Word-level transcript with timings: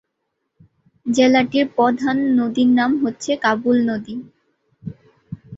জেলাটির 1.05 1.65
প্রধান 1.75 2.17
নদীর 2.39 2.69
নাম 2.79 2.91
হচ্ছে 3.03 3.31
কাবুল 3.43 3.77
নদী। 3.89 4.15